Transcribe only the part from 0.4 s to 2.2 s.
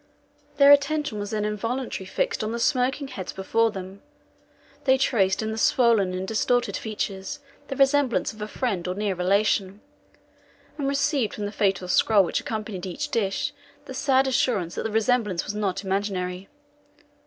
"Their attention was then involuntarily